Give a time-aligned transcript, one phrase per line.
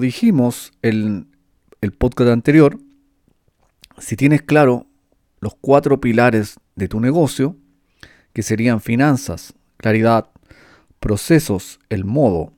[0.00, 1.28] dijimos en
[1.80, 2.78] el podcast anterior,
[3.98, 4.86] si tienes claro
[5.40, 7.56] los cuatro pilares de tu negocio,
[8.32, 10.30] que serían finanzas, claridad,
[11.00, 12.52] procesos, el modo,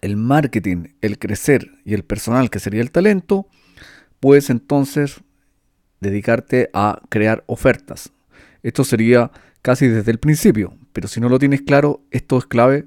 [0.00, 3.46] el marketing, el crecer y el personal, que sería el talento,
[4.20, 5.20] puedes entonces
[6.00, 8.12] dedicarte a crear ofertas.
[8.62, 9.30] Esto sería
[9.62, 12.86] casi desde el principio, pero si no lo tienes claro, esto es clave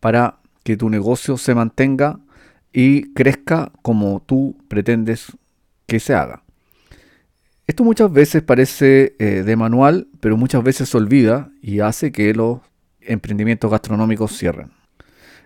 [0.00, 2.20] para que tu negocio se mantenga
[2.72, 5.32] y crezca como tú pretendes
[5.86, 6.42] que se haga.
[7.66, 12.32] Esto muchas veces parece eh, de manual, pero muchas veces se olvida y hace que
[12.32, 12.60] los
[13.00, 14.70] emprendimientos gastronómicos cierren.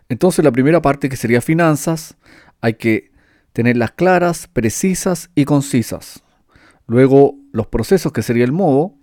[0.09, 2.17] Entonces la primera parte que sería finanzas,
[2.61, 3.11] hay que
[3.53, 6.23] tenerlas claras, precisas y concisas.
[6.87, 8.95] Luego los procesos que sería el modo,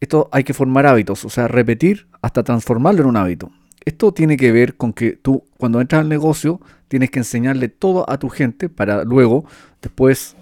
[0.00, 3.50] esto hay que formar hábitos, o sea, repetir hasta transformarlo en un hábito.
[3.84, 8.08] Esto tiene que ver con que tú cuando entras al negocio tienes que enseñarle todo
[8.08, 9.44] a tu gente para luego,
[9.80, 10.36] después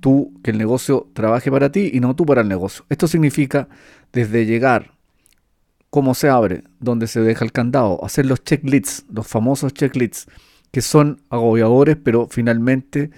[0.00, 2.84] tú, que el negocio trabaje para ti y no tú para el negocio.
[2.88, 3.68] Esto significa
[4.12, 4.92] desde llegar,
[5.90, 10.26] cómo se abre, dónde se deja el candado, hacer los checklists, los famosos checklists,
[10.70, 13.10] que son agobiadores, pero finalmente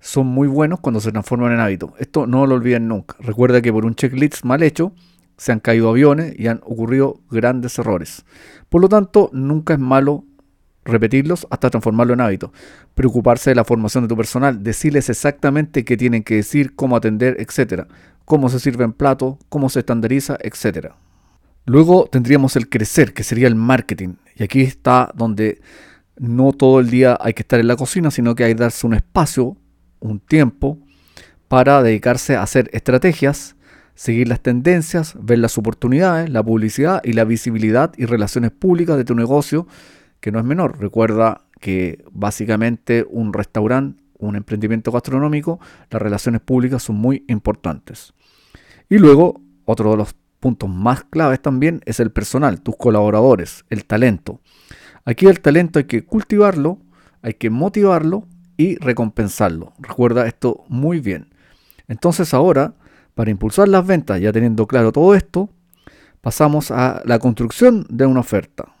[0.00, 1.94] son muy buenos cuando se transforman en hábito.
[1.98, 3.16] Esto no lo olviden nunca.
[3.18, 4.92] Recuerda que por un checklist mal hecho
[5.38, 8.24] se han caído aviones y han ocurrido grandes errores.
[8.68, 10.24] Por lo tanto, nunca es malo
[10.84, 12.52] repetirlos hasta transformarlo en hábito.
[12.94, 17.36] Preocuparse de la formación de tu personal, decirles exactamente qué tienen que decir, cómo atender,
[17.38, 17.86] etcétera,
[18.24, 20.96] cómo se sirve en plato, cómo se estandariza, etcétera.
[21.64, 24.14] Luego tendríamos el crecer, que sería el marketing.
[24.36, 25.60] Y aquí está donde
[26.16, 28.86] no todo el día hay que estar en la cocina, sino que hay que darse
[28.86, 29.56] un espacio,
[30.00, 30.78] un tiempo,
[31.48, 33.56] para dedicarse a hacer estrategias,
[33.98, 39.04] seguir las tendencias, ver las oportunidades, la publicidad y la visibilidad y relaciones públicas de
[39.04, 39.66] tu negocio
[40.20, 40.78] que no es menor.
[40.78, 45.58] Recuerda que básicamente un restaurante, un emprendimiento gastronómico,
[45.90, 48.14] las relaciones públicas son muy importantes.
[48.88, 53.84] Y luego, otro de los puntos más claves también es el personal, tus colaboradores, el
[53.84, 54.40] talento.
[55.04, 56.78] Aquí el talento hay que cultivarlo,
[57.20, 59.72] hay que motivarlo y recompensarlo.
[59.80, 61.34] Recuerda esto muy bien.
[61.88, 62.74] Entonces ahora,
[63.18, 65.50] para impulsar las ventas, ya teniendo claro todo esto,
[66.20, 68.78] pasamos a la construcción de una oferta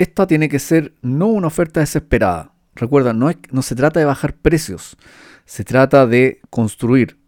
[0.00, 2.54] esta tiene que ser no una oferta desesperada.
[2.74, 4.96] Recuerda, no, no se trata de bajar precios,
[5.44, 7.18] se trata de construir.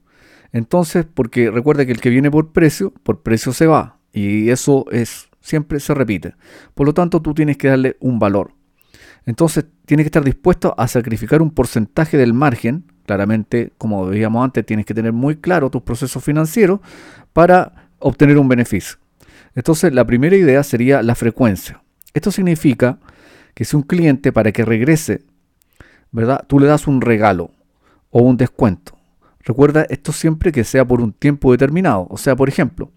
[0.52, 3.98] Entonces, porque recuerda que el que viene por precio, por precio se va.
[4.14, 6.34] Y eso es siempre se repite.
[6.74, 8.54] Por lo tanto, tú tienes que darle un valor.
[9.26, 12.86] Entonces, tienes que estar dispuesto a sacrificar un porcentaje del margen.
[13.06, 16.80] Claramente, como veíamos antes, tienes que tener muy claro tus procesos financieros
[17.32, 18.98] para obtener un beneficio.
[19.54, 21.82] Entonces, la primera idea sería la frecuencia.
[22.14, 22.98] Esto significa
[23.54, 25.22] que si un cliente para que regrese,
[26.10, 26.44] ¿verdad?
[26.46, 27.50] Tú le das un regalo
[28.10, 28.96] o un descuento.
[29.40, 32.06] Recuerda esto siempre que sea por un tiempo determinado.
[32.10, 32.90] O sea, por ejemplo,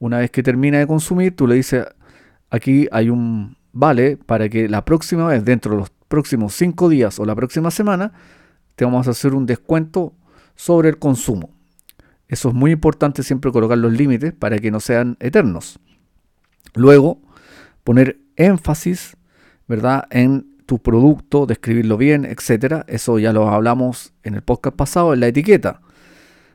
[0.00, 1.86] una vez que termina de consumir, tú le dices,
[2.50, 7.18] aquí hay un vale para que la próxima vez, dentro de los próximos cinco días
[7.18, 8.12] o la próxima semana,
[8.76, 10.14] te vamos a hacer un descuento
[10.54, 11.50] sobre el consumo.
[12.28, 15.78] Eso es muy importante siempre colocar los límites para que no sean eternos.
[16.74, 17.20] Luego,
[17.84, 19.16] poner énfasis,
[19.68, 20.04] ¿verdad?
[20.10, 22.84] En tu producto, describirlo bien, etcétera.
[22.88, 25.80] Eso ya lo hablamos en el podcast pasado, en la etiqueta,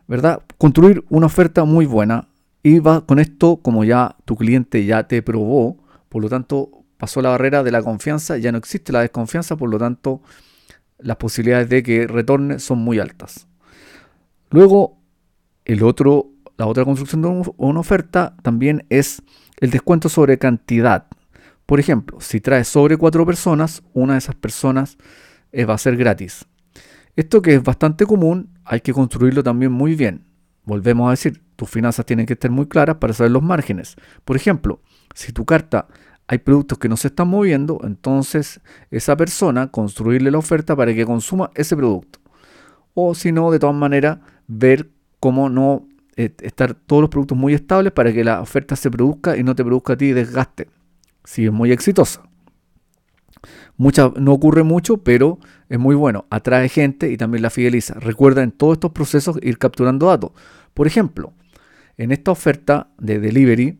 [0.07, 0.41] ¿verdad?
[0.57, 2.28] Construir una oferta muy buena
[2.63, 5.78] y va con esto, como ya tu cliente ya te probó,
[6.09, 9.69] por lo tanto pasó la barrera de la confianza, ya no existe la desconfianza, por
[9.69, 10.22] lo tanto
[11.00, 13.47] las posibilidades de que retorne son muy altas.
[14.50, 14.97] Luego,
[15.66, 19.22] el otro, la otra construcción de una oferta también es
[19.59, 21.08] el descuento sobre cantidad.
[21.66, 24.97] Por ejemplo, si traes sobre cuatro personas, una de esas personas
[25.52, 26.46] eh, va a ser gratis.
[27.16, 30.25] Esto que es bastante común, hay que construirlo también muy bien.
[30.64, 33.96] Volvemos a decir, tus finanzas tienen que estar muy claras para saber los márgenes.
[34.24, 34.81] Por ejemplo,
[35.16, 35.88] si tu carta
[36.28, 38.60] hay productos que no se están moviendo, entonces
[38.92, 42.20] esa persona construirle la oferta para que consuma ese producto.
[42.94, 44.90] O si no, de todas maneras, ver
[45.20, 45.88] cómo no
[46.18, 49.56] eh, estar todos los productos muy estables para que la oferta se produzca y no
[49.56, 50.68] te produzca a ti desgaste
[51.24, 52.24] si es muy exitosa.
[53.76, 55.40] Mucha, no ocurre mucho, pero
[55.70, 56.26] es muy bueno.
[56.30, 57.94] Atrae gente y también la fideliza.
[57.96, 60.32] Recuerda en todos estos procesos ir capturando datos.
[60.73, 61.34] Por ejemplo,
[61.97, 63.80] en esta oferta de delivery,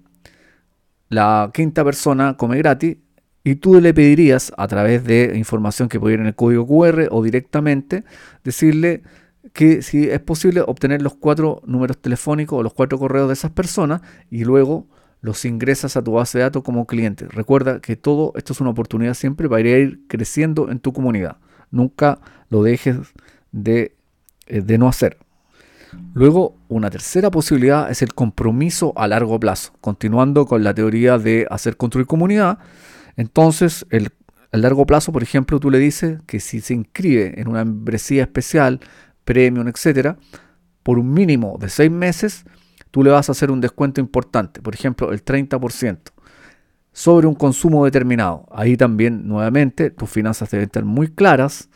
[1.10, 2.98] la quinta persona come gratis
[3.44, 7.24] y tú le pedirías a través de información que ir en el código QR o
[7.24, 8.04] directamente
[8.44, 9.04] decirle
[9.54, 13.52] que si es posible obtener los cuatro números telefónicos o los cuatro correos de esas
[13.52, 14.88] personas y luego
[15.22, 17.26] los ingresas a tu base de datos como cliente.
[17.30, 21.38] Recuerda que todo esto es una oportunidad siempre para ir creciendo en tu comunidad.
[21.72, 22.20] nunca
[22.50, 22.98] lo dejes
[23.52, 23.96] de,
[24.48, 25.18] eh, de no hacer.
[26.14, 29.74] Luego, una tercera posibilidad es el compromiso a largo plazo.
[29.82, 32.60] Continuando con la teoría de hacer construir comunidad,
[33.16, 34.12] entonces el,
[34.52, 38.24] a largo plazo, por ejemplo, tú le dices que si se inscribe en una membresía
[38.24, 38.80] especial,
[39.26, 40.18] premium, etcétera,
[40.84, 42.46] por un mínimo de seis meses,
[42.92, 46.00] tú le vas a hacer un descuento importante, por ejemplo, el 30%
[46.98, 48.48] sobre un consumo determinado.
[48.52, 51.70] Ahí también, nuevamente, tus finanzas deben estar muy claras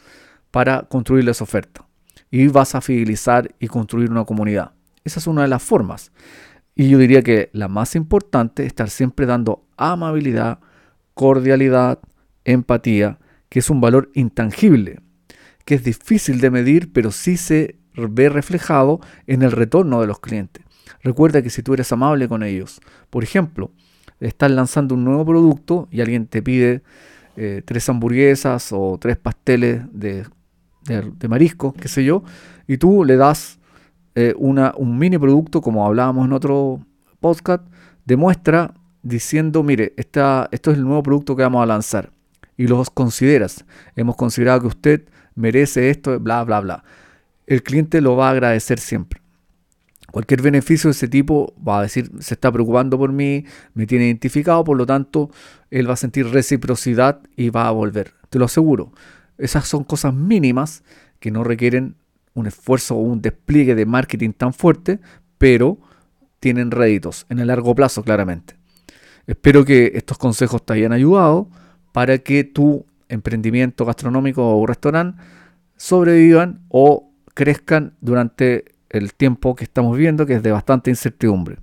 [0.49, 1.85] para construir esa oferta.
[2.31, 4.71] Y vas a fidelizar y construir una comunidad.
[5.03, 6.11] Esa es una de las formas.
[6.75, 10.59] Y yo diría que la más importante es estar siempre dando amabilidad,
[11.13, 11.99] cordialidad,
[12.45, 13.19] empatía,
[13.49, 15.01] que es un valor intangible,
[15.65, 20.19] que es difícil de medir, pero sí se ve reflejado en el retorno de los
[20.19, 20.63] clientes.
[21.03, 22.79] Recuerda que si tú eres amable con ellos,
[23.09, 23.71] por ejemplo,
[24.19, 26.83] estás lanzando un nuevo producto y alguien te pide
[27.35, 30.25] eh, tres hamburguesas o tres pasteles de,
[31.27, 32.23] marisco, qué sé yo,
[32.67, 33.59] y tú le das
[34.15, 36.85] eh, una, un mini producto, como hablábamos en otro
[37.19, 37.63] podcast,
[38.05, 38.73] demuestra
[39.03, 42.11] diciendo, mire, esta, esto es el nuevo producto que vamos a lanzar.
[42.57, 43.65] Y los consideras.
[43.95, 45.03] Hemos considerado que usted
[45.35, 46.83] merece esto, bla, bla, bla.
[47.47, 49.21] El cliente lo va a agradecer siempre.
[50.11, 54.05] Cualquier beneficio de ese tipo va a decir, se está preocupando por mí, me tiene
[54.05, 55.31] identificado, por lo tanto,
[55.69, 58.13] él va a sentir reciprocidad y va a volver.
[58.29, 58.91] Te lo aseguro.
[59.41, 60.83] Esas son cosas mínimas
[61.19, 61.95] que no requieren
[62.33, 64.99] un esfuerzo o un despliegue de marketing tan fuerte,
[65.37, 65.77] pero
[66.39, 68.55] tienen réditos en el largo plazo, claramente.
[69.27, 71.49] Espero que estos consejos te hayan ayudado
[71.91, 75.21] para que tu emprendimiento gastronómico o restaurante
[75.77, 81.57] sobrevivan o crezcan durante el tiempo que estamos viendo, que es de bastante incertidumbre.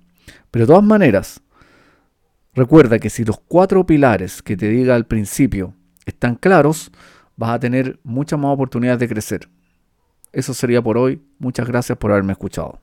[0.50, 1.40] Pero de todas maneras,
[2.54, 5.75] recuerda que si los cuatro pilares que te diga al principio
[6.06, 6.90] están claros,
[7.38, 9.49] vas a tener muchas más oportunidades de crecer.
[10.32, 11.23] Eso sería por hoy.
[11.38, 12.81] Muchas gracias por haberme escuchado.